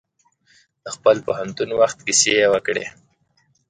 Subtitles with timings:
[0.83, 2.85] د خپل پوهنتون وخت کیسې یې وکړې.